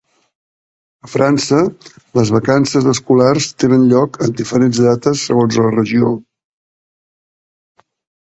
[1.07, 1.57] A França,
[2.19, 6.09] les vacances escolars tenen lloc en diferents dates segons la regió.